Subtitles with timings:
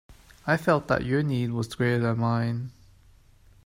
[0.47, 2.71] I felt that your need was greater than mine.